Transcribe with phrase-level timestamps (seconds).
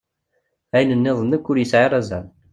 [0.75, 2.25] Ayen nniḍen akk ur yesɛi ara azal.